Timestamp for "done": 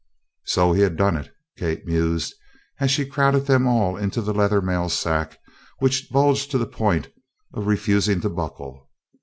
0.97-1.15